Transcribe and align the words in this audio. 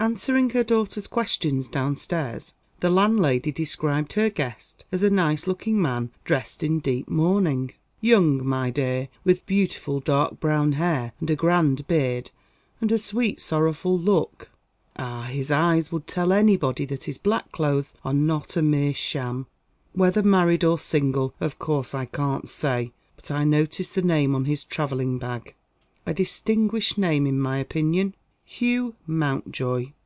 Answering 0.00 0.50
her 0.50 0.62
daughter's 0.62 1.06
questions 1.06 1.66
downstairs, 1.66 2.52
the 2.80 2.90
landlady 2.90 3.50
described 3.50 4.12
her 4.12 4.28
guest 4.28 4.84
as 4.92 5.02
a 5.02 5.08
nice 5.08 5.46
looking 5.46 5.80
man 5.80 6.10
dressed 6.24 6.62
in 6.62 6.78
deep 6.78 7.08
mourning. 7.08 7.72
"Young, 8.02 8.46
my 8.46 8.68
dear, 8.68 9.08
with 9.24 9.46
beautiful 9.46 10.00
dark 10.00 10.38
brown 10.40 10.72
hair, 10.72 11.12
and 11.20 11.30
a 11.30 11.34
grand 11.36 11.88
beard, 11.88 12.30
and 12.82 12.92
a 12.92 12.98
sweet 12.98 13.40
sorrowful 13.40 13.98
look. 13.98 14.50
Ah, 14.96 15.22
his 15.22 15.50
eyes 15.50 15.90
would 15.90 16.06
tell 16.06 16.32
anybody 16.34 16.84
that 16.84 17.04
his 17.04 17.16
black 17.16 17.50
clothes 17.50 17.94
are 18.04 18.12
not 18.14 18.58
a 18.58 18.62
mere 18.62 18.92
sham. 18.92 19.46
Whether 19.94 20.22
married 20.22 20.64
or 20.64 20.78
single, 20.78 21.32
of 21.40 21.58
course 21.58 21.94
I 21.94 22.04
can't 22.04 22.48
say. 22.50 22.92
But 23.16 23.30
I 23.30 23.44
noticed 23.44 23.94
the 23.94 24.02
name 24.02 24.34
on 24.34 24.44
his 24.44 24.64
travelling 24.64 25.16
bag. 25.18 25.54
A 26.04 26.12
distinguished 26.12 26.98
name 26.98 27.26
in 27.26 27.40
my 27.40 27.56
opinion 27.56 28.14
Hugh 28.46 28.94
Mountjoy. 29.06 29.92